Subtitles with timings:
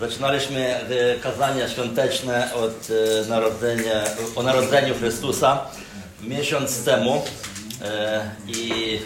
[0.00, 2.88] Zaczynaliśmy e, kazania świąteczne od
[3.24, 4.02] e, narodzenia,
[4.36, 5.58] o narodzeniu Chrystusa
[6.22, 7.22] miesiąc temu
[7.82, 8.98] e, i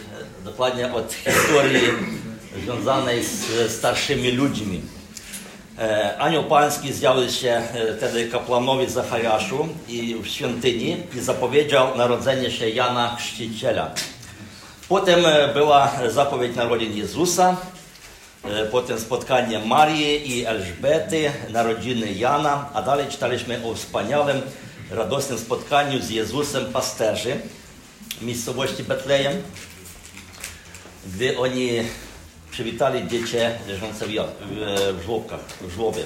[0.44, 1.80] dokładnie od historii
[2.62, 4.80] związanej z starszymi ludźmi.
[6.18, 7.62] Anioł Pański zjawił się
[7.96, 13.90] wtedy kapłanowi Zachariaszu i w świątyni i zapowiedział narodzenie się Jana Chrzciciela.
[14.88, 15.20] Potem
[15.54, 17.56] była zapowiedź narodzin Jezusa,
[18.70, 24.42] potem spotkanie Marii i Elżbety, narodziny Jana, a dalej czytaliśmy o wspaniałym,
[24.90, 27.36] radosnym spotkaniu z Jezusem pasterzy
[28.20, 29.32] w miejscowości Betlejem,
[31.06, 31.70] gdy oni
[32.50, 33.36] przywitali dzieci
[33.68, 34.06] leżące
[34.92, 36.02] w żłobkach, w żłobie.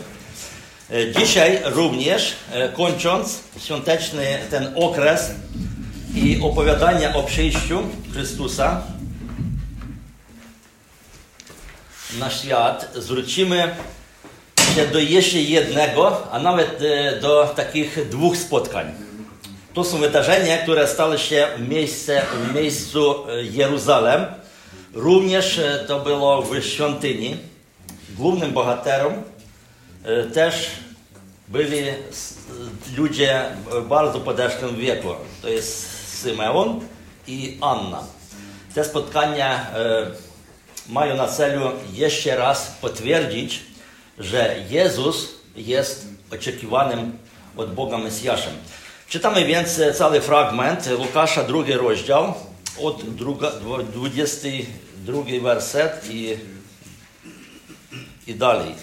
[1.19, 2.37] Dzisiaj również,
[2.77, 5.31] kończąc świąteczny ten okres
[6.15, 7.83] i opowiadania o przyjściu
[8.13, 8.83] Chrystusa,
[12.19, 13.75] na świat, zwrócimy
[14.75, 16.81] się do jeszcze jednego, a nawet
[17.21, 18.95] do takich dwóch spotkań.
[19.75, 23.15] To są wydarzenia, które stały się w, miejsce, w miejscu
[23.51, 24.27] Jeruzalem.
[24.95, 27.37] Również to było w świątyni.
[28.17, 29.23] Głównym bohaterem
[30.35, 30.71] też
[31.49, 31.83] byli
[32.97, 35.09] ludzie w bardzo podeszłym wieku.
[35.43, 36.81] To jest Symeon
[37.27, 38.03] i Anna.
[38.75, 39.71] Te spotkania
[40.89, 43.61] mają na celu jeszcze raz potwierdzić,
[44.19, 47.19] że Jezus jest oczekiwanym
[47.57, 48.53] od Boga Mesjaszem.
[49.09, 52.35] Czytamy więc cały fragment Łukasza, drugi rozdział,
[52.83, 56.37] od 22 werset i,
[58.27, 58.75] i dalej.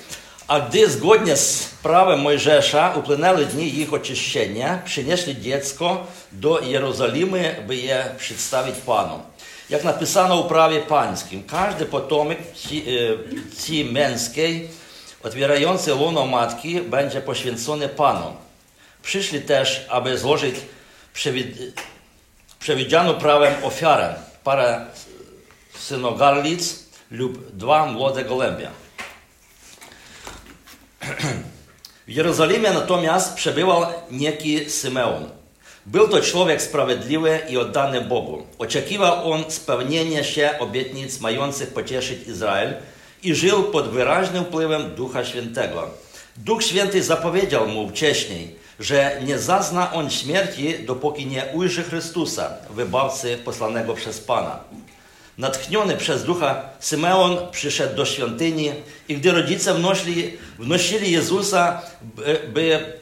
[0.47, 7.75] A gdy zgodnie z prawem Mojżesza upłynęły dni ich oczyszczenia, przynieśli dziecko do Jerozolimy, by
[7.75, 9.19] je przedstawić Panu.
[9.69, 12.39] Jak napisano w prawie pańskim, każdy potomek
[13.65, 14.69] ci męskiej,
[15.23, 18.35] otwierający łono matki, będzie poświęcony Panu.
[19.03, 20.55] Przyszli też, aby złożyć
[22.59, 24.85] przewidzianą prawem ofiarę, parę
[25.79, 28.71] synogarlic lub dwa młode gołębia.
[32.07, 35.29] W Jerozolimie natomiast przebywał nieki Symeon.
[35.85, 38.43] Był to człowiek sprawiedliwy i oddany Bogu.
[38.57, 42.73] Oczekiwał on spełnienia się obietnic mających pocieszyć Izrael
[43.23, 45.89] i żył pod wyraźnym wpływem Ducha Świętego.
[46.37, 53.37] Duch Święty zapowiedział mu wcześniej, że nie zazna on śmierci, dopóki nie ujrzy Chrystusa, wybawcy
[53.37, 54.59] posłanego przez Pana.
[55.37, 58.71] Natchniony przez ducha, Symeon przyszedł do świątyni
[59.09, 61.81] i gdy rodzice wnosili, wnosili Jezusa,
[62.53, 62.93] by,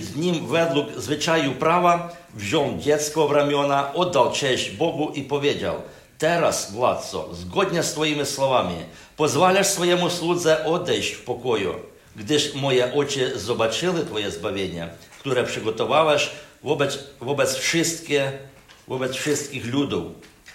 [0.00, 5.74] z nim według zwyczaju prawa, wziął dziecko w ramiona, oddał cześć Bogu i powiedział:
[6.18, 8.76] Teraz, władco, zgodnie z Twoimi słowami,
[9.16, 11.74] pozwalasz swojemu słudze odejść w pokoju,
[12.16, 14.88] gdyż moje oczy zobaczyły Twoje zbawienie,
[15.20, 16.30] które przygotowałeś
[16.62, 18.32] wobec, wobec, wszystkie,
[18.88, 19.64] wobec wszystkich.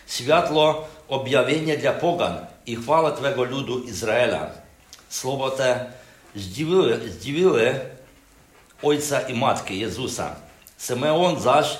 [0.08, 4.52] Światło objawienie dla pogan i chwała Twego ludu Izraela.
[5.10, 5.86] Słowo te
[6.36, 7.80] zdziwiły, zdziwiły
[8.84, 10.36] ojca i matki Jezusa.
[10.78, 11.78] Symeon zaś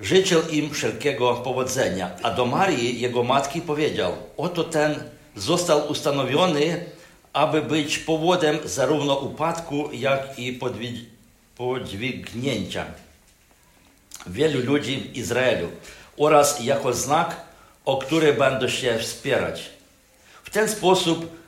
[0.00, 5.02] życzył im wszelkiego powodzenia, a do Marii, jego matki, powiedział: Oto ten
[5.36, 6.84] został ustanowiony,
[7.32, 10.60] aby być powodem zarówno upadku, jak i
[11.56, 12.84] podźwignięcia
[14.26, 15.68] wielu ludzi w Izraelu
[16.16, 17.40] oraz jako znak,
[17.84, 19.70] o który będą się wspierać.
[20.44, 21.38] W ten sposób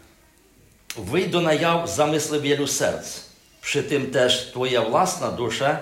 [0.97, 3.30] wyjdą na zamysły wielu serc.
[3.63, 5.79] Przy tym też Twoja własna dusza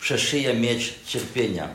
[0.00, 1.68] przeszyje mieć cierpienia.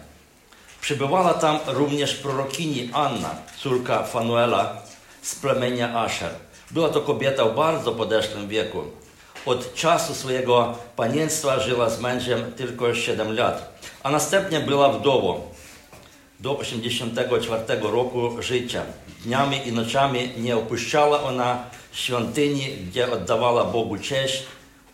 [0.82, 4.82] Przybywała tam również prorokini Anna, córka Fanuela
[5.22, 6.32] z plemienia Asher.
[6.72, 8.84] Była to kobieta w bardzo podeszłym wieku.
[9.46, 15.42] Od czasu swojego panienstwa żyła z mężem tylko 7 lat, a następnie była wdową
[16.40, 18.84] do 84 roku życia.
[19.26, 24.44] Dniami i nocami nie opuszczała ona świątyni, gdzie oddawała Bogu cześć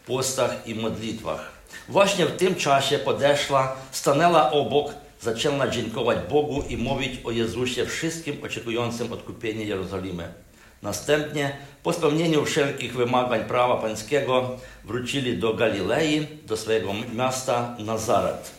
[0.10, 1.52] postach i modlitwach.
[1.90, 8.38] Właśnie w tym czasie podeszła, stanęła obok, zaczęła dziękować Bogu i mówić o Jezusie wszystkim
[8.46, 10.34] oczekującym odkupienia Jerozolimy.
[10.82, 18.52] Następnie, po spełnieniu wszelkich wymagań prawa pańskiego, wrócili do Galilei, do swojego miasta Nazaret.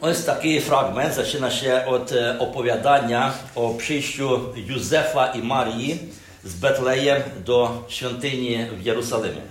[0.00, 5.98] Ось такий фрагмент zaczyna się od opowiadania o przyjściu Józefa i Marii
[6.44, 9.42] z Betlejem do świątyni w Jerozolimie.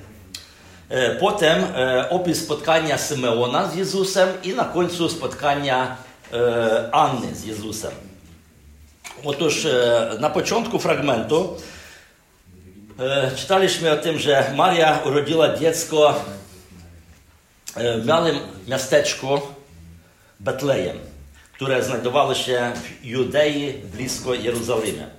[1.20, 1.64] Potem
[2.10, 5.98] opis spotkania Symeona z Jezusem i na końcu spotkania
[6.92, 7.92] Anny z Jezusem.
[9.24, 9.68] Otóż
[10.20, 11.58] na początku fragmentu
[13.02, 16.26] E, czytaliśmy o tym, że Maria urodziła dziecko
[17.76, 19.28] e, w małym miasteczku
[20.40, 20.98] Betlejem,
[21.54, 25.10] które znajdowało się w Judei blisko Jerozolimy.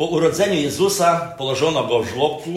[0.00, 2.50] Po urodzeniu Jezusa położono go w żłobku,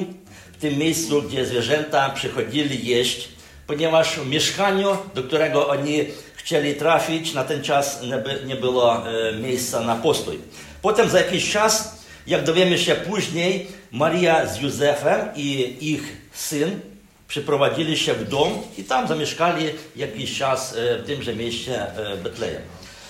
[0.53, 3.29] w tym miejscu, gdzie zwierzęta przychodzili jeść,
[3.67, 6.05] ponieważ w mieszkaniu, do którego oni
[6.35, 10.39] chcieli trafić, na ten czas nie, by, nie było e, miejsca na postój.
[10.81, 16.79] Potem za jakiś czas, jak dowiemy się później, Maria z Józefem i ich syn
[17.27, 19.65] przyprowadzili się w dom i tam zamieszkali
[19.95, 22.61] jakiś czas e, w tymże mieście e, Betlejem.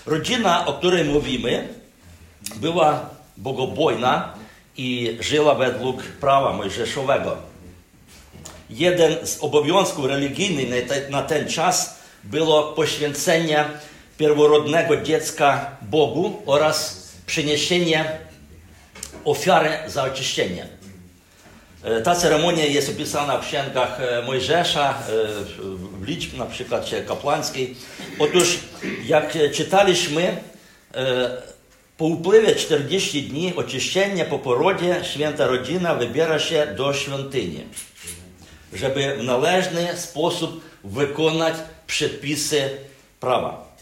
[0.06, 1.68] Rodzina, o której mówimy,
[2.56, 4.33] była bogobojna
[4.77, 7.38] i żyła według prawa mojżeszowego.
[8.69, 10.69] Jeden z obowiązków religijnych
[11.09, 13.65] na ten czas było poświęcenie
[14.18, 18.06] pierworodnego dziecka Bogu oraz przyniesienie
[19.25, 20.68] ofiary za oczyszczenie.
[21.83, 24.94] E, ta ceremonia jest opisana w księgach e, Mojżesza, e,
[26.00, 27.75] w liczb na przykład kapłańskiej.
[28.19, 28.59] Otóż,
[29.06, 30.38] jak czytaliśmy,
[32.03, 37.63] po upływie 40 dni oczyszczenia po porodzie święta rodzina wybiera się do świątyni,
[38.73, 41.53] żeby w należny sposób wykonać
[41.88, 42.69] przepisy
[43.19, 43.75] prawa.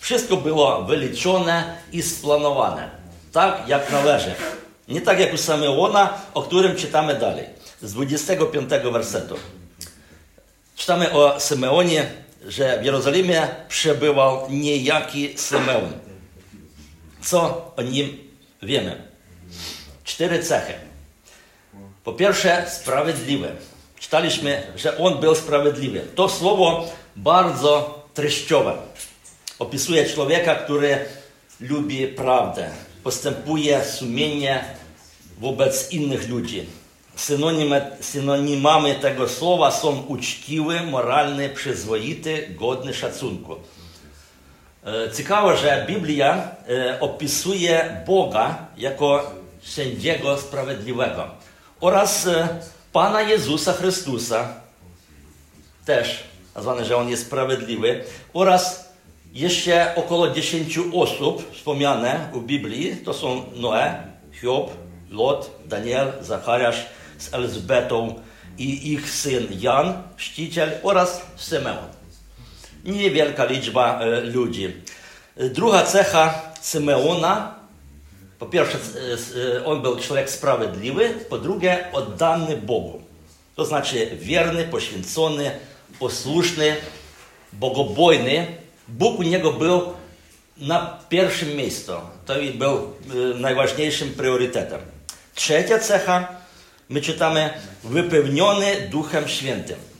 [0.00, 2.90] Wszystko było wyliczone i splanowane,
[3.32, 4.34] tak jak należy.
[4.88, 7.44] Nie tak jak u Sameona, o którym czytamy dalej,
[7.82, 9.34] z 25 wersetu.
[10.76, 12.06] Czytamy o Symeonie,
[12.46, 16.03] że w Jerozolimie przebywał niejaki Symeon.
[17.24, 18.18] Co o nim
[18.62, 19.02] wiemy?
[20.04, 20.74] Cztery cechy.
[22.04, 23.52] Po pierwsze, sprawiedliwy.
[24.00, 26.00] Czytaliśmy, że on był sprawiedliwy.
[26.14, 28.76] To słowo bardzo treściowe.
[29.58, 30.98] Opisuje człowieka, który
[31.60, 32.70] lubi prawdę,
[33.02, 34.64] postępuje sumiennie
[35.38, 36.66] wobec innych ludzi.
[37.16, 43.56] Synonimy, synonimami tego słowa są uczciwy, moralny, przyzwoity, godny szacunku.
[44.84, 49.30] E, ciekawe, że Biblia e, opisuje Boga jako
[49.62, 51.26] sędziego sprawiedliwego
[51.80, 52.48] oraz e,
[52.92, 54.54] Pana Jezusa Chrystusa,
[55.84, 58.92] też nazwane, że On jest sprawiedliwy, oraz
[59.32, 63.94] jeszcze około 10 osób wspomniane w Biblii, to są Noe,
[64.40, 64.70] Hiob,
[65.10, 66.86] Lot, Daniel, Zachariasz
[67.18, 68.14] z Elzbetą
[68.58, 71.93] i ich syn Jan, chrzciciel oraz Symeon.
[72.84, 74.72] Niewielka liczba e, ludzi.
[75.36, 77.54] Druga cecha Symeona,
[78.38, 78.78] po pierwsze,
[79.58, 83.02] e, on był człowiek sprawiedliwy, po drugie, oddany Bogu.
[83.56, 85.50] To znaczy wierny, poświęcony,
[85.98, 86.76] posłuszny,
[87.52, 88.46] bogobojny,
[88.88, 89.82] Bóg u niego był
[90.56, 91.92] na pierwszym miejscu.
[92.26, 92.94] To był
[93.34, 94.80] najważniejszym priorytetem.
[95.34, 96.28] Trzecia cecha,
[96.88, 97.50] my czytamy,
[97.84, 99.93] wypełniony Duchem Świętym.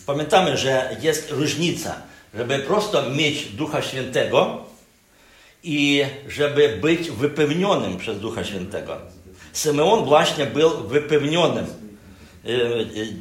[0.00, 2.02] Pamiętamy, że jest różnica,
[2.34, 4.64] żeby prosto mieć Ducha Świętego
[5.62, 8.96] i żeby być wypełnionym przez Ducha Świętego.
[9.52, 11.66] Symeon właśnie był wypełnionym
[12.46, 13.16] y, y,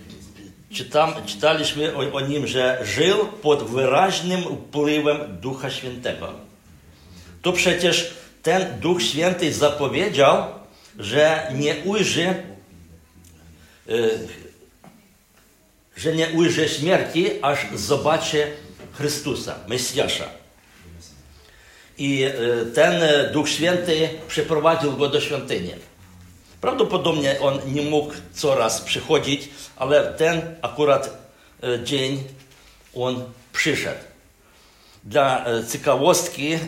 [0.73, 6.33] czytam, czytaliśmy o, o, nim, że żył pod wyraźnym wpływem Ducha Świętego.
[7.41, 8.13] To przecież
[8.43, 10.45] ten Duch Święty zapowiedział,
[10.99, 12.35] że nie ujrzy,
[13.89, 14.27] y,
[15.95, 18.51] że nie ujrzy śmierci, aż zobaczy
[18.93, 20.25] Chrystusa, Mesjasza.
[21.97, 25.71] I y, ten Duch Święty przeprowadził go do świątyni.
[26.65, 31.17] Prawdopodobnie on nie mógł coraz przychodzić, ale ten akurat
[31.63, 32.23] e, dzień
[32.95, 33.23] on
[33.53, 33.99] przyszedł.
[35.03, 36.59] Dla e, ciekawostki e,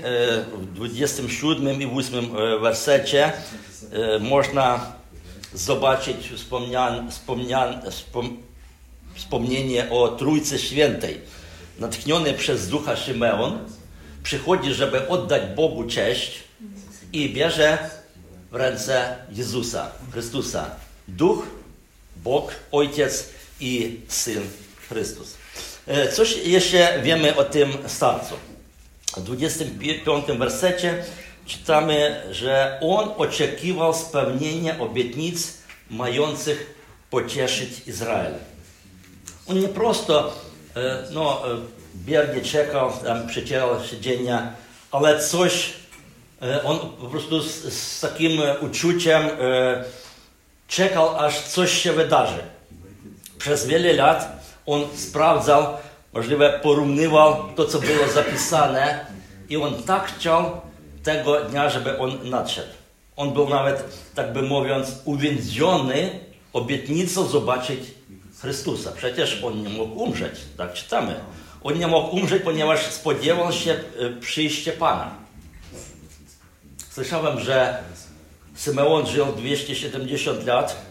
[0.54, 2.32] w 27 i 8
[2.62, 3.32] wersecie
[4.20, 4.94] można
[5.54, 8.38] zobaczyć wspomnian, wspomnian, wspom,
[9.18, 11.22] wspomnienie o Trójcy Świętej.
[11.80, 13.60] Natchniony przez ducha Szymeon
[14.24, 16.44] przychodzi, żeby oddać Bogu cześć
[17.14, 17.90] i bierze
[18.52, 20.72] w ręce Jezusa, Chrystusa.
[21.08, 21.48] Duch,
[22.24, 24.42] Bóg, Ojciec i Syn
[24.90, 25.34] Chrystus.
[25.88, 28.36] E, coś jeszcze wiemy o tym starcu.
[29.18, 31.04] W 25 wersecie
[31.46, 35.54] czytamy, że on oczekiwał spełnienia obietnic
[35.90, 36.76] mających
[37.10, 38.34] pocieszyć Izrael.
[39.50, 40.34] On nie prosto
[40.76, 41.58] e, no, e,
[41.96, 44.54] biernie czekał, tam przecierał siedzenia,
[44.92, 45.74] ale coś
[46.42, 49.22] E, on po prostu z, takim uczuciem
[50.68, 52.40] czekał, aż coś się wydarzy.
[53.38, 55.68] Przez wiele lat on sprawdzał,
[56.14, 59.06] możliwe porównywał to, co było zapisane
[59.50, 60.62] i on tak chciał
[61.04, 62.72] tego dnia, żeby on nadszedł.
[63.16, 63.84] On był nawet,
[64.16, 66.20] tak by mówiąc, uwięziony
[66.54, 67.80] obietnicą zobaczyć
[68.42, 68.92] Chrystusa.
[68.92, 71.16] Przecież on nie mógł umrzeć, tak czytamy.
[71.64, 75.12] On nie mógł umrzeć, ponieważ spodziewał się e, przyjścia Pana.
[76.90, 77.84] Słyszałem, że
[78.56, 80.86] Symeon żył 270 lat,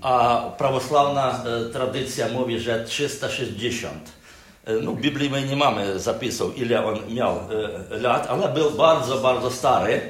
[0.00, 4.10] a prawosławna e, tradycja mówi, że 360.
[4.64, 7.40] E, no, w Biblii my nie mamy zapisu, ile on miał
[7.90, 10.00] lat, ale był bardzo, bardzo stary.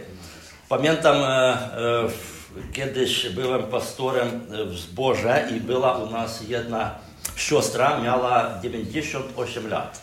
[0.69, 1.17] Pamiętam,
[2.73, 6.95] kiedyś byłem pastorem w zborze i była u nas jedna
[7.37, 10.01] siostra, miała 98 lat.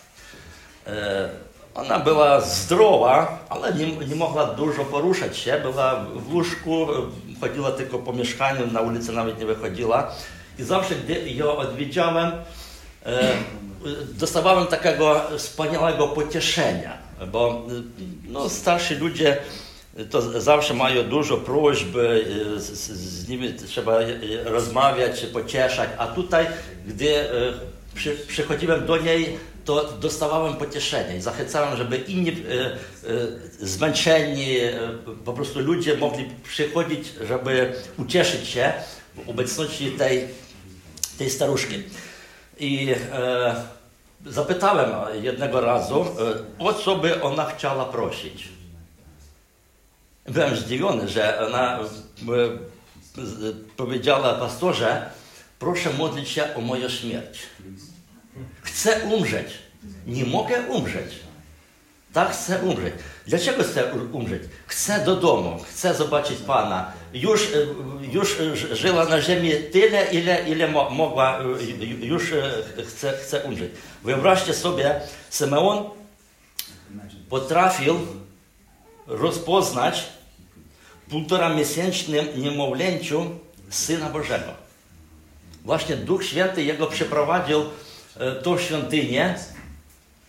[1.76, 5.60] Ona była zdrowa, ale nie, nie mogła dużo poruszać się.
[5.62, 6.88] Była w łóżku,
[7.42, 10.12] chodziła tylko po mieszkaniu, na ulicę nawet nie wychodziła.
[10.60, 12.32] I zawsze, gdy ją odwiedziałem,
[13.06, 13.34] e,
[14.10, 16.98] dostawałem takiego wspaniałego pocieszenia,
[17.32, 17.66] bo
[18.28, 19.38] no, starsi ludzie
[20.10, 22.26] to zawsze mają dużo prośby,
[22.58, 24.00] z, z, nimi trzeba
[24.46, 26.48] rozmawiać, pocieszać, a tutaj,
[26.88, 27.30] gdy e,
[27.96, 32.36] przy, przychodziłem do niej, to dostawałem pocieszenie i zachęcałem, żeby inni e,
[33.60, 34.56] zmęczeni,
[35.26, 38.74] po prostu ludzie mogli przychodzić, żeby ucieszyć się
[39.16, 40.28] w obecności tej,
[41.18, 41.84] tej staruszki.
[42.60, 43.56] I e,
[44.26, 44.90] zapytałem
[45.24, 48.57] jednego razu, e, o co by ona chciała prosić.
[50.28, 51.84] Byłem zdziwiony, że ona e,
[53.78, 55.10] powiedziała pastorze,
[55.60, 57.40] proszę modlić się o moją śmierć.
[58.62, 59.48] Chcę umrzeć.
[60.08, 61.28] Nie mogę umrzeć.
[62.14, 62.94] Tak chcę umrzeć.
[63.28, 64.44] Dlaczego chcę umrzeć?
[64.68, 66.92] Chcę do domu, chcę zobaczyć Pana.
[67.14, 67.58] Już, e,
[68.14, 73.72] już żyła na ziemi tyle, ile, ile mogła, e, już e, chcę, chcę umrzeć.
[74.04, 75.90] Wyobraźcie sobie, Simeon
[77.30, 77.96] potrafił
[79.08, 80.17] rozpoznać
[81.10, 83.26] półtora miesięcznym niemowlęciu
[83.70, 84.52] Syna Bożego.
[85.66, 87.66] Właśnie Duch Święty jego przeprowadził
[88.44, 89.36] tą świątynię,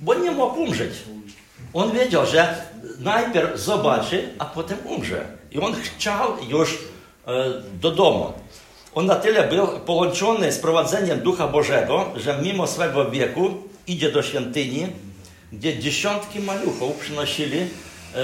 [0.01, 0.93] bo nie mógł umrzeć.
[1.75, 2.67] On wiedział, że
[2.99, 5.25] najpierw zobaczy, a potem umrze.
[5.51, 6.79] I on chciał już
[7.81, 8.33] do domu.
[8.95, 14.23] On na tyle był połączony z prowadzeniem Ducha Bożego, że mimo swego wieku idzie do
[14.23, 14.87] świątyni,
[15.53, 17.61] gdzie dziesiątki maluchów przynosili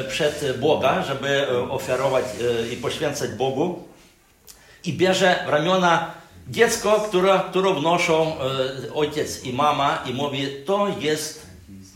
[0.08, 2.24] przed Boga, żeby ofiarować
[2.72, 3.82] i poświęcać Bogu.
[4.84, 6.14] I bierze w ramiona
[6.48, 11.46] dziecko, które, które wnoszą e, ojciec i mama i mówi, to jest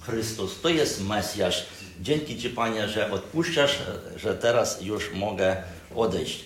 [0.01, 1.67] Chrystus, to jest Mesjasz.
[2.01, 3.79] Dzięki Ci, Panie, że odpuszczasz,
[4.17, 5.57] że teraz już mogę
[5.97, 6.45] odejść.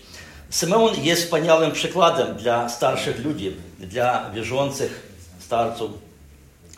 [0.50, 5.90] Symeon jest wspaniałym przykładem dla starszych ludzi, dla wierzących starców.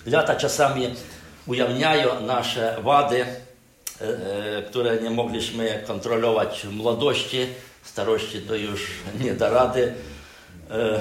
[0.07, 0.95] Lata czasami
[1.47, 3.44] ujawniają nasze wady, e, e,
[4.69, 7.47] które nie mogliśmy kontrolować w młodości,
[7.83, 8.87] w starości to już
[9.21, 9.95] nie da rady.
[10.71, 11.01] E,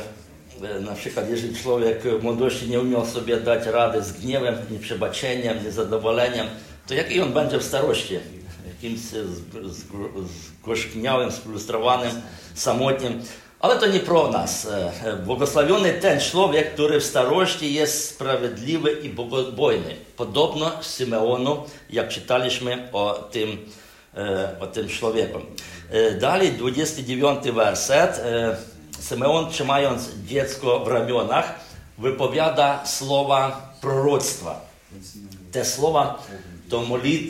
[0.79, 6.47] na przykład, jeżeli człowiek w młodości nie umiał sobie dać rady z gniewem, nieprzebaczeniem, niezadowoleniem,
[6.88, 8.19] to jaki on będzie w starości?
[8.67, 9.00] Jakimś
[10.62, 12.21] zgorzkniałym, sfrustrowanym,
[12.55, 13.23] samotnym.
[13.63, 14.65] Ale to nie pro nas.
[14.65, 19.96] E, e, błogosławiony ten człowiek, który w starości jest sprawiedliwy i bogobojny.
[20.17, 23.58] Podobno Symeonu, jak czytaliśmy o tym,
[24.60, 25.39] o tym człowieku.
[26.20, 28.22] Dalej, 29 werset.
[29.00, 31.60] Symeon, trzymając dziecko w ramionach,
[31.98, 34.62] wypowiada słowa proroctwa.
[35.51, 36.24] Te słowa
[36.70, 36.84] to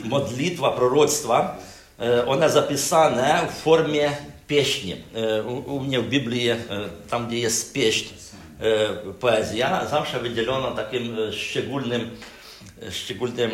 [0.04, 1.56] modlitwa proroctwa,
[2.00, 4.12] e, one zapisane w formie
[4.46, 4.96] pieśni.
[5.14, 6.58] E, u mnie w Biblii, e,
[7.10, 8.14] tam gdzie jest pieśń,
[9.20, 12.10] poezja, zawsze wydzielono takim szczególnym,
[12.90, 13.50] szczególnym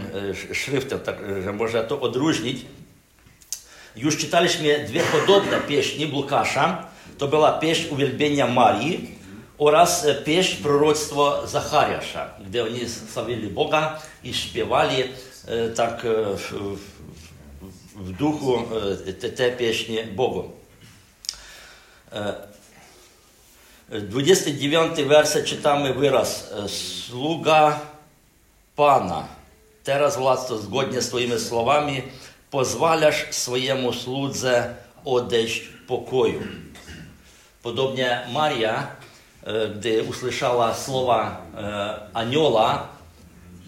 [0.53, 2.59] szriftem, tak, że można to odróżnić.
[3.97, 6.87] Już czytaliśmy dwie podobne pieśni Łukasza,
[7.19, 9.11] to była pieśń uwielbienia Marii
[9.59, 12.81] oraz pieśń proroctwa Zachariasza, gdzie oni
[13.13, 15.05] sławili Boga i śpiewali
[15.77, 16.03] tak
[16.37, 16.79] w,
[17.97, 18.63] w duchu
[19.21, 20.60] te, te pieśni Bogu.
[23.91, 26.51] 29 werset czytamy wyraz
[27.09, 27.81] Sługa
[28.77, 29.29] Pana.
[29.85, 32.03] Teraz władzo zgodnie z Twoimi słowami
[32.51, 34.75] pozwalasz swojemu słudze
[35.05, 36.41] odejść pokoju.
[37.63, 38.87] Podobnie Maria,
[39.77, 41.47] gdy usłyszała słowa
[42.15, 42.89] anioła,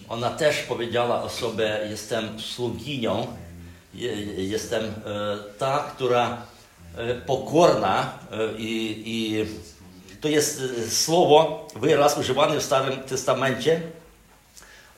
[0.09, 3.27] ona też powiedziała o sobie, jestem sługinią,
[4.37, 4.95] jestem
[5.59, 6.43] ta, która
[7.27, 8.19] pokorna
[8.59, 9.47] i, i
[10.21, 10.63] to jest
[11.05, 13.81] słowo, wyraz używany w Starym Testamencie.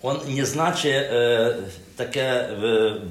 [0.02, 1.08] On nie znaczy
[1.96, 2.48] takie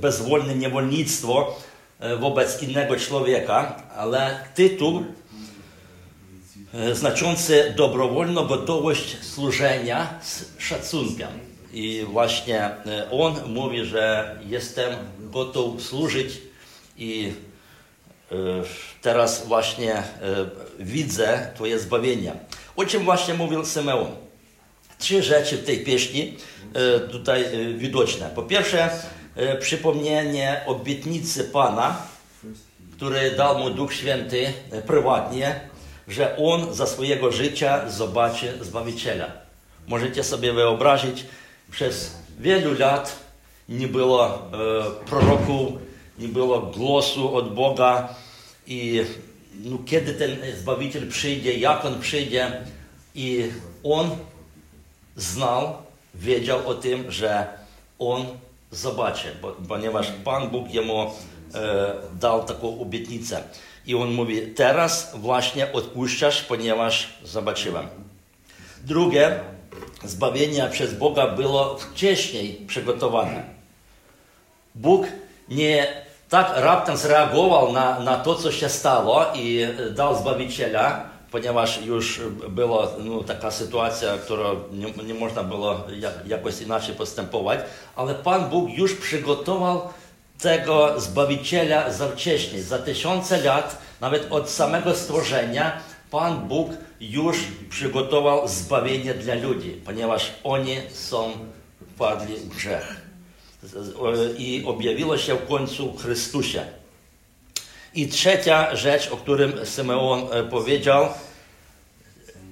[0.02, 1.56] bezwolne niewolnictwo,
[2.00, 5.04] e, wobec innego człowieka, ale tytuł
[6.74, 11.30] e, znaczący dobrowolną gotowość służenia z szacunkiem.
[11.74, 16.42] I właśnie e, on mówi, że jestem gotów służyć
[16.98, 17.53] i e,
[19.02, 20.04] teraz właśnie e,
[20.80, 22.34] widzę Twoje zbawienie.
[22.76, 24.12] O czym właśnie mówił Symeon?
[25.00, 26.38] Trzy rzeczy w tej pieśni
[26.74, 27.46] e, tutaj
[27.78, 28.32] widoczne.
[28.36, 28.90] Po pierwsze,
[29.60, 31.98] przypomnienie obietnicy Pana,
[32.96, 34.54] który dał mu Duch Święty
[34.88, 35.60] prywatnie,
[36.08, 39.32] że on za swojego życia zobaczy Zbawiciela.
[39.88, 41.26] Możecie sobie wyobrazić,
[41.72, 43.16] przez wielu lat
[43.70, 44.50] nie było
[45.06, 45.72] proroków,
[46.20, 48.16] nie było głosu od Boga
[48.68, 49.02] i
[49.64, 52.62] no, kiedy ten Zbawiciel przyjdzie, jak on przyjdzie
[53.16, 53.52] i
[53.84, 54.10] on
[55.16, 55.74] znał,
[56.16, 57.48] wiedział o tym, że
[58.00, 58.26] on
[58.72, 61.10] zobaczy, bo, ponieważ Pan Bóg jemu e,
[62.20, 63.44] dał taką obietnicę.
[63.86, 67.88] I on mówi, teraz właśnie odpuszczasz, ponieważ zobaczyłem.
[68.84, 69.40] Drugie,
[70.04, 73.44] zbawienie przez Boga było wcześniej przygotowane.
[74.76, 75.08] Bóg
[75.50, 76.03] nie
[76.34, 82.22] tak raptem zreagował na, na to, co się stało i e, dał Zbawiciela, ponieważ już
[82.50, 87.60] była no, taka sytuacja, którą nie, nie można było jak, jakoś inaczej postępować,
[87.96, 89.82] ale Pan Bóg już przygotował
[90.42, 95.78] tego Zbawiciela za wcześnie, za tysiące lat, nawet od samego stworzenia,
[96.12, 96.70] Pan Bóg
[97.02, 97.38] już
[97.70, 101.32] przygotował zbawienie dla ludzi, ponieważ oni są
[101.96, 103.03] wpadli w grzech.
[104.38, 106.66] I objawiło się w końcu Chrystusie.
[107.96, 111.08] I trzecia rzecz, o którym Symeon e, powiedział,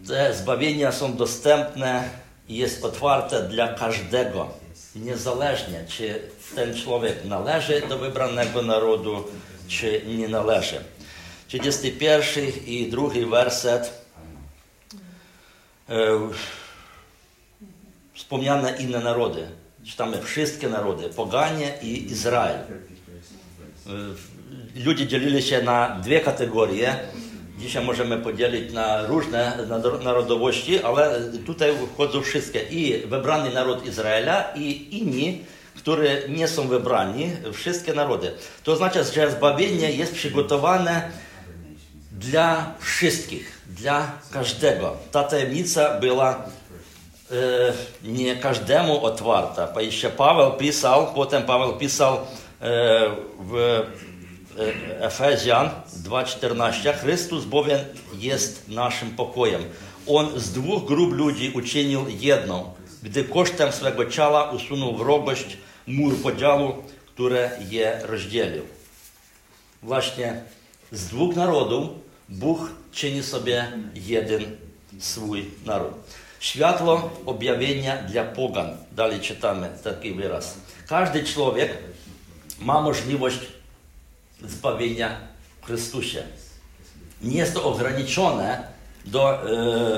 [0.08, 2.10] te zbawienia są dostępne
[2.48, 4.50] i jest otwarte dla każdego,
[4.96, 6.22] niezależnie czy
[6.56, 9.24] ten człowiek należy do wybranego narodu,
[9.68, 10.84] czy nie należy.
[11.48, 14.06] 31 i drugi werset.
[15.90, 16.30] E,
[18.14, 19.61] wspomniane inne narody.
[19.86, 22.56] Czytamy wszystkie narody, poganie i Izrael.
[22.56, 22.66] E,
[24.86, 26.96] ludzie dzielili się na dwie kategorie.
[27.60, 29.58] Dzisiaj możemy podzielić na różne
[30.04, 32.64] narodowości, ale tutaj wchodzą wszystkie.
[32.64, 35.44] I wybrany naród Izraela, i inni,
[35.76, 38.32] którzy nie są wybrani, wszystkie narody.
[38.64, 41.12] To oznacza, że zbawienie jest przygotowane
[42.12, 44.98] dla wszystkich, dla każdego.
[45.12, 46.46] Ta tajemnica była
[48.04, 49.82] nie każdemu otwarta.
[49.82, 52.20] Jeszcze Paweł pisał, potem Paweł pisał e,
[53.40, 53.82] w
[55.00, 55.70] Efezjan
[56.04, 57.80] 2,14 Chrystus bowiem
[58.18, 59.64] jest naszym pokojem.
[60.08, 66.74] On z dwóch grup ludzi uczynił jedną, gdy kosztem swego ciała usunął wrogość, mur podziału,
[67.08, 68.64] które je rozdzielił.
[69.84, 70.42] Właśnie
[70.92, 71.90] z dwóch narodów
[72.30, 72.60] Bóg
[72.92, 74.58] czyni sobie jeden
[75.00, 75.94] swój naród.
[76.42, 78.78] Światło objawienia dla pogan.
[78.92, 80.58] Dalej czytamy taki wyraz.
[80.88, 81.78] Każdy człowiek
[82.60, 83.40] ma możliwość
[84.44, 85.18] zbawienia
[85.62, 86.24] w Chrystusie.
[87.22, 88.64] Nie jest to ograniczone
[89.06, 89.52] do,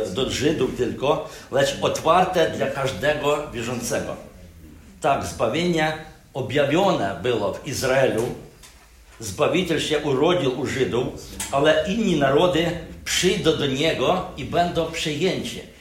[0.06, 4.16] e, do Żydów tylko, lecz otwarte dla każdego wierzącego.
[5.02, 5.94] Tak, zbawienie
[6.34, 8.24] objawione było w Izraelu,
[9.20, 11.06] Zbawiciel się urodził u Żydów,
[11.52, 12.72] ale inni narody
[13.06, 15.73] przyjdą do Niego i będą przejęci.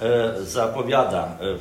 [0.00, 0.40] E,
[1.40, 1.58] e,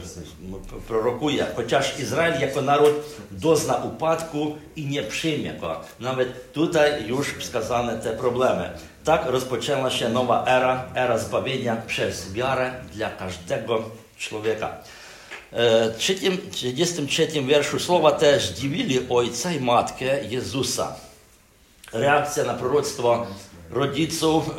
[0.87, 1.45] prorokuje.
[1.55, 2.93] Chociaż Izrael jako naród
[3.31, 5.79] dozna upadku i nie przyjmie go.
[5.99, 8.69] Nawet tutaj już wskazane te problemy.
[9.03, 13.83] Tak rozpoczęła się nowa era, era zbawienia przez wiarę dla każdego
[14.17, 14.77] człowieka.
[15.51, 20.95] W 33 wierszu słowa te zdziwili ojca i matkę Jezusa.
[21.93, 23.27] Reakcja na proroctwo
[23.71, 24.49] rodziców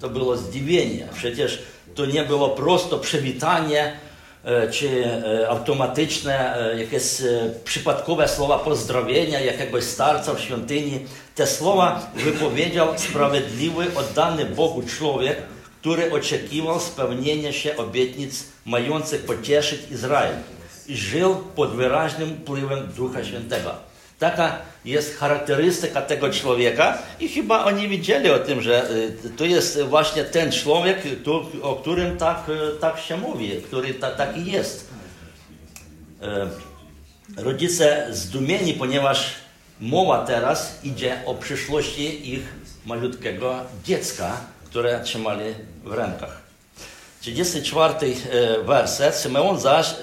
[0.00, 1.08] to było zdziwienie.
[1.14, 1.62] Przecież
[1.94, 3.92] to nie było prosto przywitanie
[4.70, 5.04] czy
[5.48, 7.02] automatyczne, jakieś
[7.64, 11.00] przypadkowe słowa pozdrowienia jakiegoś starca w świątyni.
[11.34, 15.36] Te słowa wypowiedział sprawiedliwy, oddany Bogu człowiek,
[15.80, 20.34] który oczekiwał spełnienia się obietnic mających pocieszyć Izrael
[20.88, 23.70] i żył pod wyraźnym wpływem Ducha Świętego.
[24.18, 28.88] Taka jest charakterystyka tego człowieka i chyba oni wiedzieli o tym, że
[29.36, 30.98] to jest właśnie ten człowiek,
[31.62, 32.44] o którym tak,
[32.80, 34.88] tak się mówi, który ta, taki jest.
[37.36, 39.34] Rodzice zdumieni, ponieważ
[39.80, 42.42] mowa teraz idzie o przyszłości ich
[42.86, 45.54] malutkiego dziecka, które trzymali
[45.84, 46.42] w rękach.
[47.20, 47.94] 34
[48.64, 49.14] werset.
[49.14, 49.94] Symeon zaś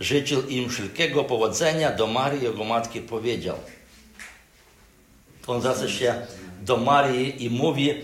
[0.00, 3.56] życzył im wszelkiego powodzenia, do Marii jego matki powiedział.
[5.46, 6.14] On zwraca się
[6.62, 7.94] do Marii i mówi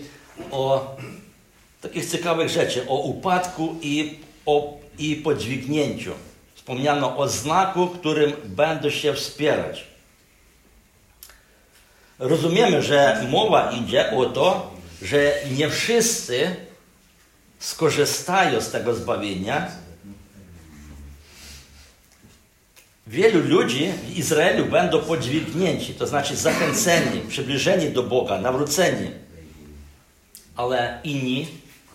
[0.51, 0.95] o
[1.81, 6.11] takich ciekawych rzeczy, o upadku i, o, i podźwignięciu.
[6.55, 9.83] Wspomniano o znaku, którym będą się wspierać.
[12.19, 16.55] Rozumiemy, że mowa idzie o to, że nie wszyscy
[17.59, 19.71] skorzystają z tego zbawienia.
[23.09, 29.11] Wielu ludzi w Izraelu będą podźwignięci, to znaczy zachęceni, przybliżeni do Boga, nawróceni,
[30.55, 31.47] ale inni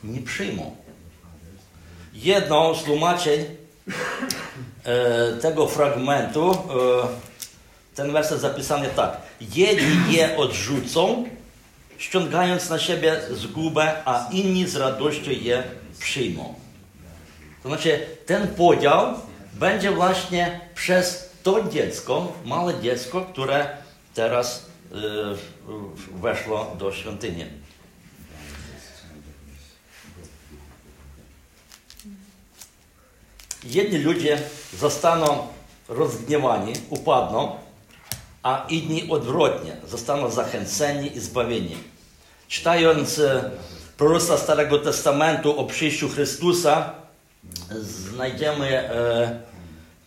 [0.05, 0.77] nie przyjmą.
[2.14, 3.44] Jedną z tłumaczeń
[4.85, 6.57] e, tego fragmentu, e,
[7.94, 9.16] ten werset zapisany tak.
[9.40, 11.25] Jedni je odrzucą,
[11.98, 15.62] ściągając na siebie zgubę, a inni z radością je
[15.98, 16.55] przyjmą.
[17.62, 19.14] To znaczy, ten podział
[19.53, 23.77] będzie właśnie przez to dziecko, małe dziecko, które
[24.15, 24.97] teraz y,
[26.21, 27.45] weszło do świątyni.
[33.65, 34.38] Jedni ludzie
[34.79, 35.47] zostaną
[35.88, 37.57] rozgniewani, upadną,
[38.43, 41.77] a inni odwrotnie, zostaną zachęceni i zbawieni.
[42.49, 43.21] Czytając
[43.97, 47.02] proroctwa Starego Testamentu o przyjściu Chrystusa,
[47.81, 49.40] znajdziemy e,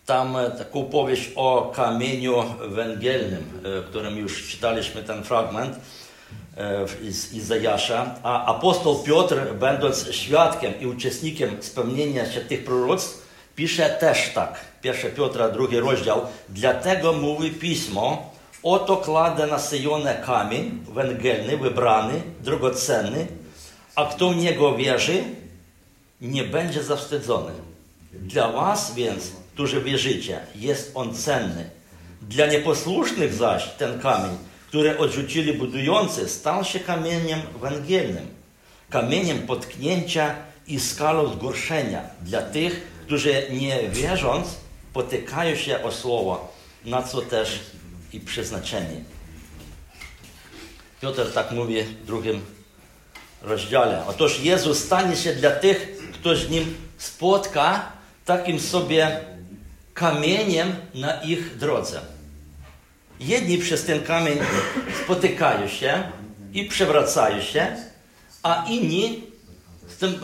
[0.06, 5.76] tam taką powieść o kamieniu węgielnym, e, którym już czytaliśmy ten fragment
[6.56, 8.14] e, z Izajasza.
[8.22, 14.60] A apostoł Piotr, będąc świadkiem i uczestnikiem spełnienia się tych proroctw, pisze też tak.
[14.84, 16.20] 1 Piotra, drugi rozdział.
[16.48, 23.26] Dlatego mówi pismo, oto kładę na Syjonę kamień węgielny, wybrany, drogocenny,
[23.94, 25.24] a kto w niego wierzy,
[26.20, 27.52] nie będzie zawstydzony.
[28.12, 31.70] Dla was więc, którzy wierzycie, jest on cenny.
[32.22, 38.26] Dla nieposłusznych zaś ten kamień, który odrzucili budujący, stał się kamieniem węgielnym,
[38.90, 40.34] kamieniem potknięcia
[40.66, 44.48] i skalą zgorszenia dla tych, którzy nie wierząc,
[44.92, 46.52] potykają się o słowo,
[46.84, 47.60] na co też
[48.12, 49.04] i przeznaczeni.
[51.00, 52.40] Piotr tak mówi w drugim
[53.42, 54.02] rozdziale.
[54.06, 57.92] Otóż Jezus stanie się dla tych, kto z Nim spotka,
[58.24, 59.20] takim sobie
[59.94, 62.00] kamieniem na ich drodze.
[63.20, 64.38] Jedni przez ten kamień
[65.04, 66.02] spotykają się
[66.52, 67.76] i przewracają się,
[68.42, 69.22] a inni,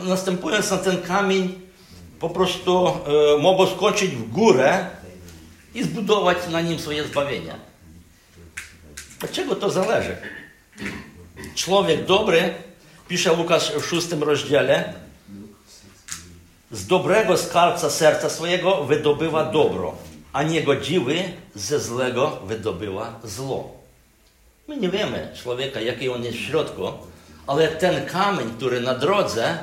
[0.05, 1.61] następując na ten kamień,
[2.21, 4.87] po prostu e, mogą skoczyć w górę
[5.75, 7.55] i zbudować na nim swoje zbawienie.
[9.21, 10.17] Dlaczego to zależy?
[11.55, 12.55] Człowiek dobry,
[13.09, 14.95] pisze Łukasz w szóstym rozdziale,
[16.73, 19.95] z dobrego skarbca serca swojego wydobywa dobro,
[20.33, 21.15] a niegodziwy
[21.55, 23.77] ze złego wydobywa zło.
[24.69, 26.83] My nie wiemy człowieka, jaki on jest w środku,
[27.47, 29.59] ale ten kamień, który na drodze,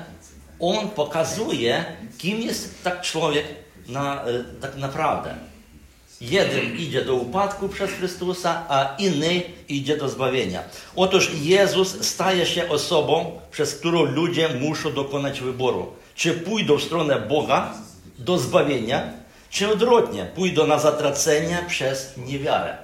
[0.60, 1.86] on pokazuje,
[2.18, 3.46] kim jest tak człowiek
[3.88, 4.24] na,
[4.62, 5.36] tak naprawdę.
[6.22, 10.64] Jeden idzie do upadku przez Chrystusa, a inny idzie do zbawienia.
[10.96, 15.94] Otóż Jezus staje się osobą, przez którą ludzie muszą dokonać wyboru.
[16.20, 17.74] Czy pójdą w stronę Boga
[18.18, 19.14] do zbawienia,
[19.50, 22.78] czy odwrotnie, pójdą na zatracenie przez niewiarę.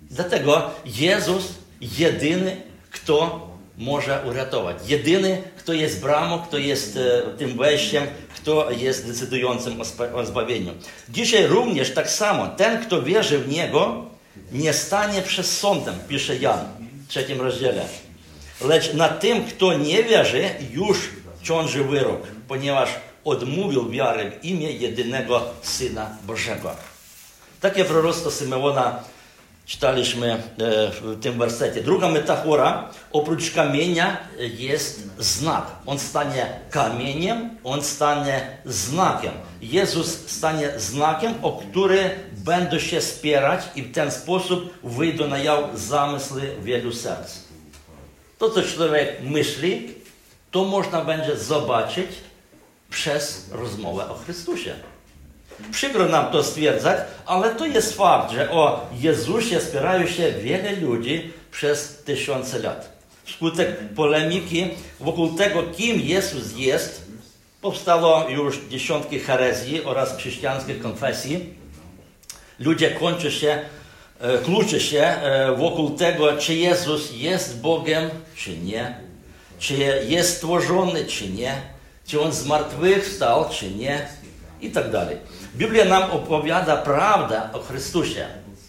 [0.00, 2.56] Dlatego Jezus jedyny,
[2.90, 3.48] kto
[3.78, 4.76] może uratować.
[4.86, 9.80] Jedyny, kto jest bramą, kto jest e, tym wejściem, kto jest decydującym
[10.14, 10.72] o zbawieniu.
[11.08, 14.04] Dzisiaj również tak samo, ten, kto wierzy w Niego,
[14.52, 16.58] nie stanie przez sądem, pisze Jan
[17.06, 17.84] w trzecim rozdziale.
[18.60, 20.98] Lecz na tym, kto nie wierzy, już
[21.44, 22.88] ciąży wyrok, ponieważ
[23.24, 26.70] odmówił wiary w imię jedynego Syna Bożego.
[27.60, 28.98] Takie proroctwo Symeona
[29.66, 30.40] czytaliśmy e,
[30.90, 31.82] w tym wersecie.
[31.82, 35.66] Druga metafora, oprócz kamienia jest znak.
[35.86, 39.32] On stanie kamieniem, on stanie znakiem.
[39.62, 45.60] Jezus stanie znakiem, o który będą się spierać i w ten sposób wyjdą na jaw
[45.74, 47.38] zamysły wielu serc.
[48.38, 49.93] To, co człowiek myśli,
[50.54, 52.06] to można będzie zobaczyć
[52.90, 54.74] przez rozmowę o Chrystusie.
[55.70, 61.32] Przykro nam to stwierdzać, ale to jest fakt, że o Jezusie spierają się wiele ludzi
[61.50, 62.92] przez tysiące lat.
[63.24, 67.02] Wskutek polemiki wokół tego, kim Jezus jest,
[67.60, 71.54] powstało już dziesiątki herezji oraz chrześcijańskich konfesji.
[72.58, 73.58] Ludzie kończą się,
[74.20, 79.04] e, kluczy się e, wokół tego, czy Jezus jest Bogiem, czy nie,
[79.58, 79.74] czy
[80.08, 81.62] jest stworzony, czy nie,
[82.06, 84.08] czy On z martwych wstał, czy nie,
[84.60, 85.16] i tak dalej.
[85.56, 88.26] Biblia nam opowiada prawdę o Chrystusie.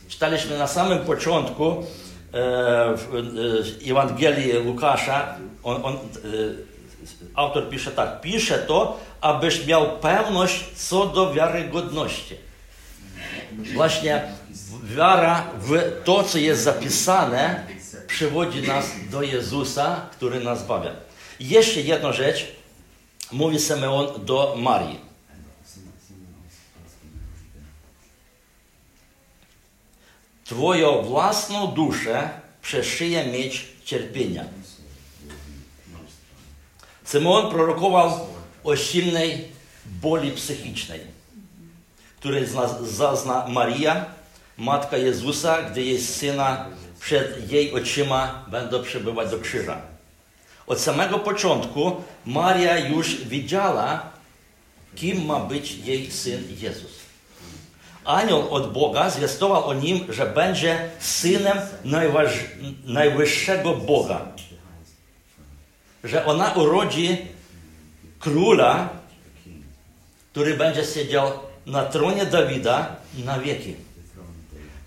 [0.08, 1.84] Czytaliśmy na samym początku
[2.96, 5.98] w Ewangelii Łukasza, on, on,
[7.36, 12.36] autor pisze tak, pisze to, abyś miał pewność co do wiarygodności.
[13.74, 14.22] Właśnie
[14.84, 17.64] wiara w to, co jest zapisane,
[18.08, 20.92] przywodzi nas do Jezusa, który nas bawia.
[21.40, 22.48] Jeszcze jedna rzecz,
[23.32, 25.00] mówi Simeon do Marii.
[30.44, 32.30] Twoją własną duszę
[32.62, 34.46] przeszyje mieć cierpienia.
[37.06, 38.28] Simeon prorokował
[38.64, 39.48] o silnej
[39.86, 41.00] boli psychicznej,
[42.20, 42.46] której
[42.82, 44.06] zazna Maria,
[44.58, 46.66] matka Jezusa, gdy jej syna
[47.06, 49.82] przed jej oczyma będą przebywać do krzyża.
[50.68, 54.10] Od samego początku Maria już wiedziała,
[54.96, 56.92] kim ma być jej syn Jezus.
[58.06, 62.32] Anioł od Boga zwiastował o nim, że będzie synem najważ...
[62.86, 64.22] najwyższego Boga.
[66.04, 67.18] Że ona urodzi
[68.20, 68.90] króla,
[70.32, 71.32] który będzie siedział
[71.66, 73.76] na tronie Dawida na wieki.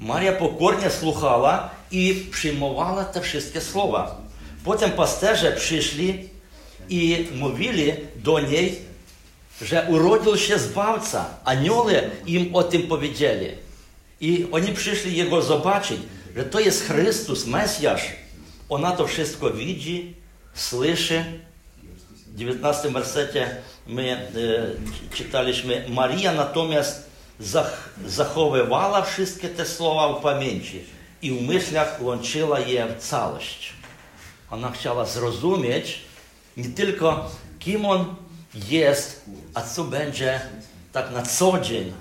[0.01, 4.21] Maria pokornie słuchała i przyjmowała te wszystkie słowa.
[4.65, 6.29] Potem pasterze przyszli
[6.89, 8.79] i mówili do niej,
[9.63, 11.35] że urodził się Zbawca.
[11.45, 13.47] Anioły im o tym powiedzieli.
[14.21, 16.01] I oni przyszli Jego zobaczyć,
[16.37, 18.03] że to jest Chrystus, Mesjasz.
[18.69, 20.15] Ona to wszystko widzi,
[20.55, 21.25] słyszy.
[22.27, 27.09] W 19 wersecie my e, czytaliśmy, Maria natomiast
[28.07, 30.85] zachowywała wszystkie te słowa w pamięci
[31.23, 33.73] i w myślach łączyła je w całość.
[34.51, 36.09] Ona chciała zrozumieć
[36.59, 38.15] nie tylko, kim on
[38.55, 40.41] jest, a co będzie
[40.93, 41.93] tak na co dzień.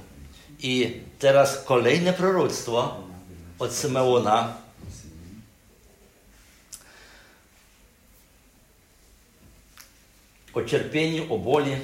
[0.59, 2.97] I teraz kolejne proroctwo
[3.59, 4.53] od Symeona.
[10.53, 11.75] O cierpieniu, o boli.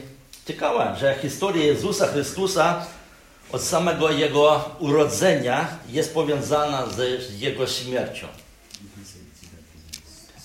[0.48, 2.86] Ciekawe, że historia Jezusa Chrystusa
[3.54, 8.28] od samego Jego urodzenia jest powiązana z Jego śmiercią.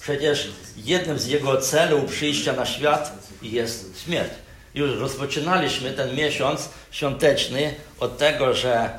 [0.01, 4.33] Przecież jednym z Jego celów przyjścia na świat jest śmierć.
[4.75, 8.99] Już rozpoczynaliśmy ten miesiąc świąteczny od tego, że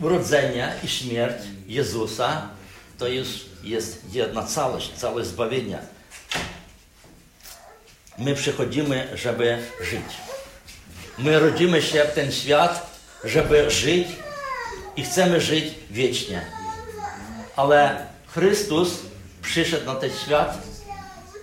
[0.00, 2.48] urodzenie i śmierć Jezusa
[2.98, 3.28] to już
[3.62, 5.78] jest jedna całość, całe zbawienie.
[8.18, 10.16] My przychodzimy, żeby żyć.
[11.18, 14.08] My rodzimy się w ten świat, żeby żyć
[14.96, 16.42] i chcemy żyć wiecznie.
[17.56, 18.88] Ale Chrystus
[19.42, 20.58] przyszedł na ten świat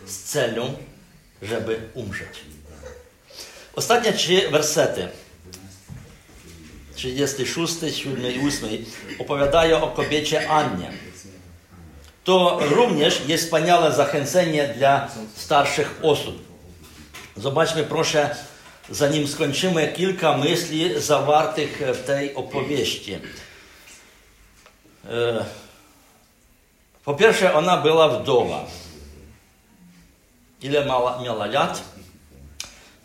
[0.05, 0.73] z celą,
[1.41, 2.41] żeby umrzeć.
[3.75, 5.07] Ostatnie trzy wersety,
[6.95, 8.69] 36, 7 i 8,
[9.19, 10.91] opowiadają o kobiecie Annie.
[12.23, 16.45] To również jest wspaniałe zachęcenie dla starszych osób.
[17.37, 18.35] Zobaczmy proszę
[18.89, 23.13] zanim skończymy, kilka myśli zawartych w tej opowieści.
[25.09, 25.45] E,
[27.05, 28.65] po pierwsze, ona była wdowa.
[30.61, 31.83] Ile mała, miała lat?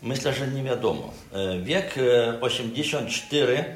[0.01, 1.13] Myślę, że nie wiadomo.
[1.33, 1.95] E, wiek
[2.41, 3.75] 84.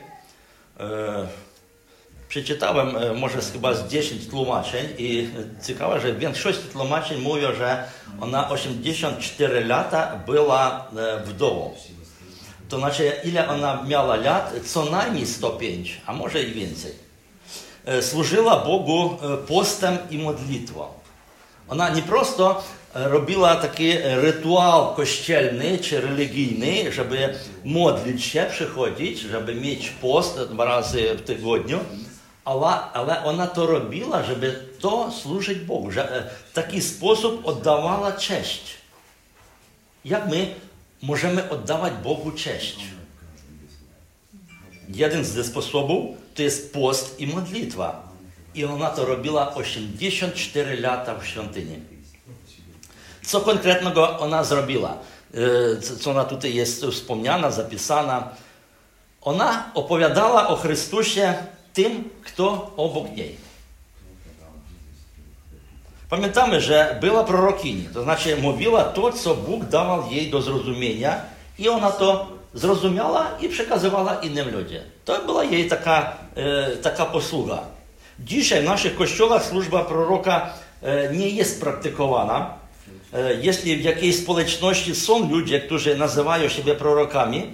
[2.25, 5.29] E, przeczytałem może chyba z 10 tłumaczeń i
[5.67, 7.83] ciekawe, że większość tłumaczeń mówią, że
[8.21, 10.87] ona 84 lata była
[11.25, 11.73] wdową.
[12.69, 14.53] To znaczy, ile ona miała lat?
[14.65, 16.91] Co najmniej 105, a może i więcej.
[18.01, 20.85] Służyła Bogu postem i modlitwą.
[21.69, 27.33] Ona nie prosto robiła taki rytuał kościelny czy religijny, żeby
[27.65, 31.79] modlić się, przychodzić, żeby mieć post dwa razy w tygodniu,
[32.45, 35.89] ale, ona to robiła, żeby to służyć Bogu,
[36.49, 38.61] w taki sposób oddawała cześć.
[40.05, 40.55] Jak my
[41.01, 42.79] możemy oddawać Bogu cześć.
[44.89, 48.07] Jeden z sposobów to jest post i modlitwa.
[48.55, 51.79] I ona to robiła 84 lata w świątyni.
[53.25, 54.97] Co konkretnego ona zrobiła?
[55.99, 58.29] Co ona tutaj jest wspomniana, zapisana?
[59.21, 61.33] Ona opowiadała o Chrystusie
[61.75, 63.35] tym, kto obok niej.
[66.09, 71.21] Pamiętamy, że była prorokini, to znaczy mówiła to, co Bóg dawał jej do zrozumienia
[71.59, 74.81] i ona to zrozumiała i przekazywała innym ludziom.
[75.05, 77.59] To była jej taka, e, taka posługa.
[78.19, 82.53] Dzisiaj w naszych kościołach służba proroka e, nie jest praktykowana.
[83.13, 87.53] E, jeśli w jakiejś społeczności są ludzie, którzy nazywają siebie prorokami,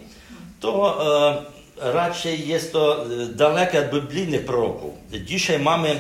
[0.60, 0.98] to
[1.30, 4.94] e, raczej jest to e, dalekie od biblijnych proroków.
[5.26, 6.00] Dzisiaj mamy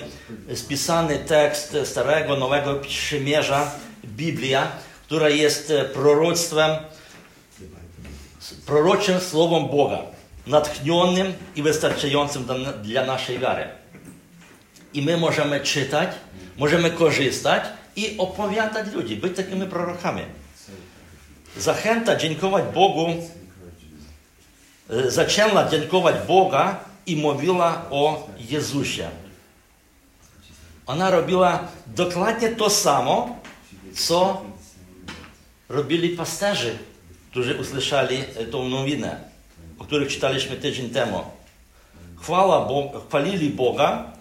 [0.53, 3.71] spisany tekst Starego, Nowego Przymierza,
[4.05, 4.71] Biblia,
[5.05, 6.71] która jest e, proroctwem,
[8.65, 9.99] proroczym słowem Boga,
[10.47, 12.45] natchnionym i wystarczającym
[12.83, 13.63] dla naszej wiary.
[14.93, 16.09] I my możemy czytać,
[16.57, 17.63] możemy korzystać
[17.95, 20.21] i opowiadać ludzi, być takimi prorokami.
[21.57, 23.05] Zachęta dziękować Bogu,
[24.91, 29.09] e, zaczęła dziękować Boga i mówiła o Jezusie.
[30.87, 33.39] Ona robiła dokładnie to samo,
[33.95, 34.41] co
[35.69, 36.71] robili pasterze,
[37.31, 39.21] którzy usłyszeli tą nowinę,
[39.79, 41.23] o których czytaliśmy tydzień temu.
[42.15, 44.11] Chwała Boga, chwalili Boga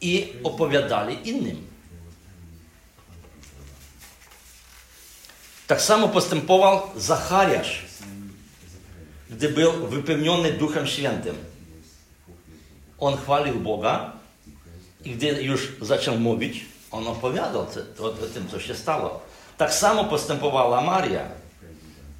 [0.00, 1.66] i opowiadali innym.
[5.66, 7.85] Tak samo postępował Zachariasz,
[9.30, 11.36] gdy był wypełniony Duchem Świętym.
[12.98, 14.12] On chwalił Boga
[15.04, 17.66] i gdy już zaczął mówić, on opowiadał
[17.98, 19.22] o, tym, co się stało.
[19.56, 21.28] Tak samo postępowała Maria,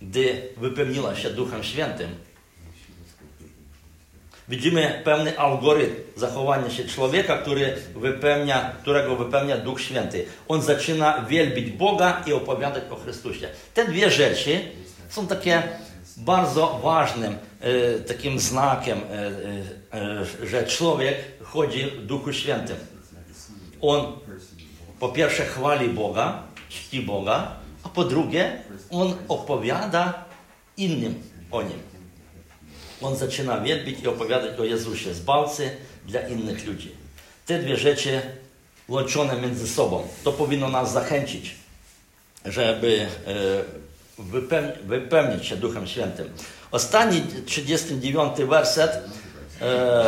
[0.02, 2.10] gdy wypełniła się Duchem Świętym.
[4.48, 10.24] Widzimy pewny algorytm zachowania się człowieka, który wypełnia, którego wypełnia Duch Święty.
[10.48, 13.48] On zaczyna wielbić Boga i opowiadać o Chrystusie.
[13.74, 14.60] Te dwie rzeczy
[15.08, 15.62] są takie
[16.16, 22.76] bardzo ważnym e, takim znakiem, e, e, że człowiek chodzi w Duchu Świętym.
[23.80, 24.12] On
[25.00, 30.24] po pierwsze chwali Boga, czci Boga, a po drugie on opowiada
[30.76, 31.78] innym o Nim.
[33.02, 35.76] On zaczyna wielbić i opowiadać o Jezusie, zbawcy
[36.06, 36.92] dla innych ludzi.
[37.46, 38.20] Te dwie rzeczy
[38.88, 41.54] łączone między sobą, to powinno nas zachęcić,
[42.44, 43.85] żeby e,
[44.84, 46.30] wypełnić się Duchem Świętym.
[46.70, 49.00] Ostatni, 39 werset.
[49.62, 50.04] E,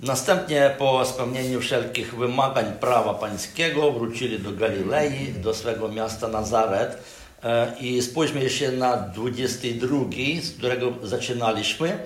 [0.00, 7.02] następnie po spełnieniu wszelkich wymagań prawa pańskiego wrócili do Galilei, do swego miasta Nazaret
[7.44, 9.98] E, I spójrzmy się na 22,
[10.42, 11.98] z którego zaczynaliśmy.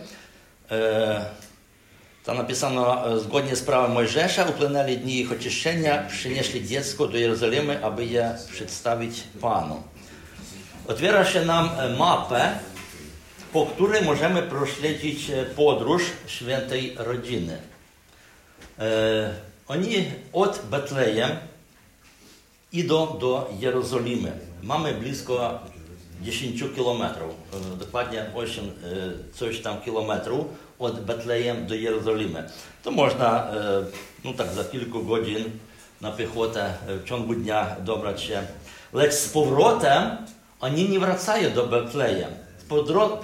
[0.71, 1.25] E,
[2.25, 7.85] tam napisano, e, zgodnie z prawem Mojżesza, upłynęli dni ich oczyszczenia, przynieśli dziecko do Jerozolimy,
[7.85, 9.83] aby je przedstawić Panu.
[10.89, 12.59] Otwiera się nam mapę,
[13.53, 17.59] po której możemy prośledzić podróż świętej rodziny.
[19.69, 21.31] Oni od Betlejem
[22.73, 24.33] idą do Jerozolimy.
[24.63, 25.61] Mamy blisko
[26.23, 27.35] 10 kilometrów,
[27.75, 28.71] e, dokładnie 8 e,
[29.35, 30.47] coś tam kilometrów
[30.79, 32.49] od Betlejem do Jerozolimy.
[32.83, 33.55] To można e,
[34.25, 35.45] no tak za kilku godzin
[36.01, 38.43] na piechotę w ciągu dnia dobrać się.
[38.93, 40.17] Lecz z powrotem
[40.61, 42.31] oni nie wracają do Betlejem.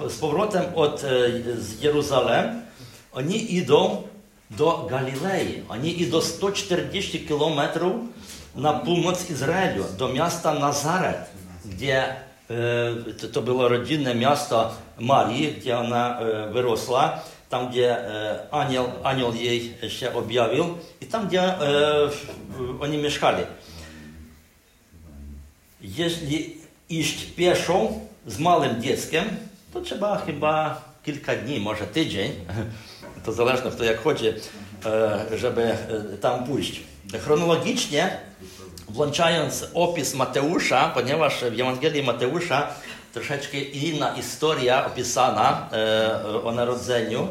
[0.08, 1.00] Z powrotem od
[1.58, 2.62] z Jeruzalem
[3.12, 4.02] oni idą
[4.50, 5.62] do Galilei.
[5.68, 7.92] Oni idą 140 kilometrów
[8.54, 11.30] na północ Izraelu, do miasta Nazaret,
[11.64, 18.86] gdzie e, to było rodzinne miasto Marii, gdzie ona e, wyrosła, tam gdzie e, anioł,
[19.02, 20.64] anioł jej się objawił
[21.00, 21.54] i tam gdzie
[22.80, 23.42] oni mieszkali.
[25.80, 26.59] Jeśli
[26.90, 27.88] iść pieszo
[28.26, 29.24] z małym dzieckiem,
[29.72, 32.32] to trzeba chyba kilka dni, może tydzień,
[33.24, 34.26] to zależne kto jak chodzi,
[35.36, 35.76] żeby
[36.20, 36.80] tam pójść.
[37.24, 38.16] Chronologicznie,
[38.88, 42.66] włączając opis Mateusza, ponieważ w Ewangelii Mateusza
[43.12, 47.28] troszeczkę inna historia opisana e, o narodzeniu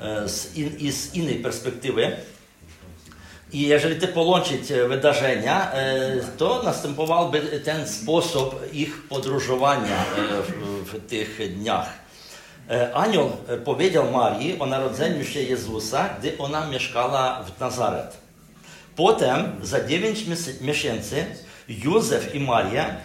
[0.00, 2.16] e, z, in, z innej perspektywy.
[3.56, 10.04] I jeżeli ty połączyć wydarzenia, e, to następowałby ten sposób ich podróżowania
[10.46, 11.88] w, w tych dniach.
[12.94, 13.30] Anioł
[13.64, 18.16] powiedział Marii o narodzeniu się Jezusa, gdy ona mieszkała w Nazaret.
[18.96, 20.24] Potem, za 9
[20.60, 21.26] miesięcy,
[21.68, 22.96] Józef i Maria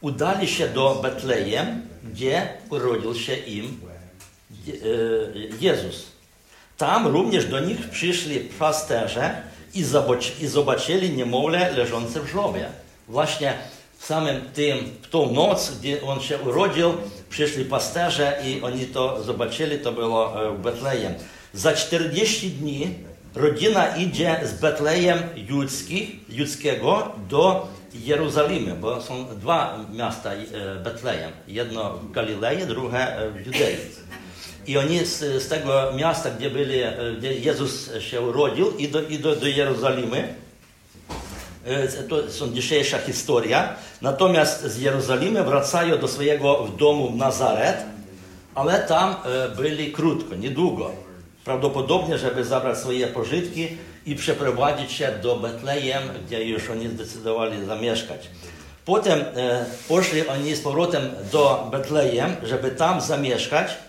[0.00, 3.80] udali się do Betlejem, gdzie urodził się im
[4.68, 4.72] e,
[5.60, 6.06] Jezus.
[6.76, 9.42] Tam również do nich przyszli pasterze
[10.40, 12.66] i zobaczyli niemowlę leżące w żłobie.
[13.08, 13.54] Właśnie
[13.98, 16.92] w samym tym, w noc, gdzie on się urodził,
[17.30, 21.14] przyszli pasterze i oni to zobaczyli, to było e, w Betlejem.
[21.54, 22.94] Za 40 dni
[23.34, 25.18] rodzina idzie z Betlejem
[26.28, 30.44] judzkiego do Jerozolimy, bo są dwa miasta e,
[30.84, 31.32] Betlejem.
[31.48, 33.76] Jedno w Galilei, drugie w Judei.
[34.68, 39.36] I oni z, z tego miasta, gdzie, byli, e, gdzie Jezus się urodził, idą, idą
[39.36, 40.34] do Jerozolimy.
[41.64, 43.74] E, to są dzisiejsza historia.
[44.02, 47.76] Natomiast z Jerozolimy wracają do swojego domu w Nazaret,
[48.54, 50.90] ale tam e, byli krótko, niedługo.
[51.44, 53.68] Prawdopodobnie, żeby zabrać swoje pożytki
[54.06, 58.28] i przeprowadzić się do Betlejem, gdzie już oni zdecydowali zamieszkać.
[58.84, 59.24] Potem
[59.88, 63.87] poszli oni z powrotem do Betlejem, żeby tam zamieszkać.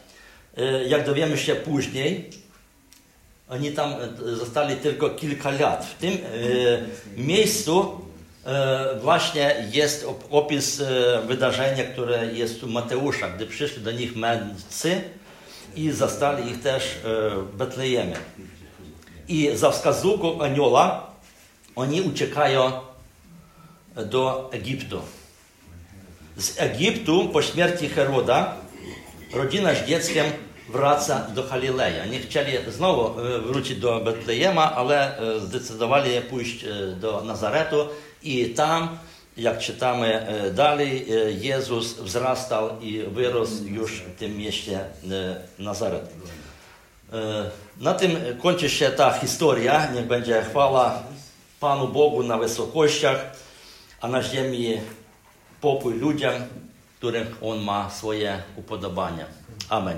[0.58, 2.30] E, jak dowiemy się później,
[3.50, 5.86] oni tam e, zostali tylko kilka lat.
[5.86, 6.18] W tym e,
[7.22, 8.02] miejscu
[9.02, 10.82] właśnie jest op- opis
[11.28, 15.02] wydarzenia, które jest u Mateusza, gdy przyszli do nich mędrcy
[15.76, 18.16] i zastali ich też w Betlejemie.
[19.28, 21.12] I za wskazówką anioła
[21.76, 22.72] oni uciekają
[23.96, 25.02] do Egiptu.
[26.38, 28.56] Z Egiptu po śmierci Heroda
[32.24, 37.88] chcieli znowu e, wrócić do Betlejema, ale e, zdecydowali pójść e, do Nazaretu
[38.24, 38.98] i tam,
[39.38, 44.84] jak czytamy e, dalej, e, Jezus wzrastał i wyrósł już w tym mieście e,
[45.60, 46.10] Nazaret.
[47.14, 47.16] E,
[47.78, 48.12] Na tym
[48.42, 49.92] kończy się ta historia.
[49.92, 51.04] Niech będzie chwała
[51.60, 53.32] Panu Bogu na wysokościach,
[54.02, 54.78] a na ziemi
[55.62, 56.34] pokój ludziom,
[57.00, 59.26] których On ma swoje upodobania.
[59.70, 59.98] Amen.